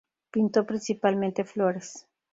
[0.31, 2.07] Pintó principalmente flores.